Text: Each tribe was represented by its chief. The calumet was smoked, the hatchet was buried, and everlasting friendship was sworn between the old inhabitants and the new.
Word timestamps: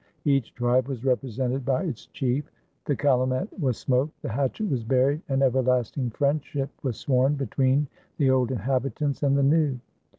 Each 0.25 0.51
tribe 0.55 0.87
was 0.87 1.05
represented 1.05 1.63
by 1.63 1.83
its 1.83 2.07
chief. 2.07 2.51
The 2.85 2.95
calumet 2.95 3.49
was 3.59 3.77
smoked, 3.77 4.19
the 4.23 4.29
hatchet 4.29 4.67
was 4.67 4.83
buried, 4.83 5.21
and 5.29 5.43
everlasting 5.43 6.09
friendship 6.09 6.71
was 6.81 6.97
sworn 6.97 7.35
between 7.35 7.85
the 8.17 8.31
old 8.31 8.49
inhabitants 8.51 9.21
and 9.21 9.37
the 9.37 9.43
new. 9.43 9.77